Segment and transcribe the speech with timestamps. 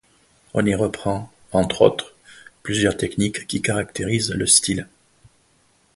[0.55, 2.15] On y reprend, entre autres,
[2.63, 4.87] plusieurs techniques qui caractérisent le style.